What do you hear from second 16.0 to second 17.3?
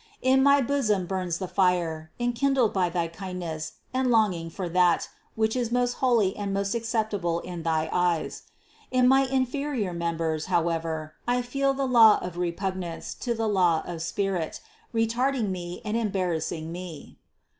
barrassing me.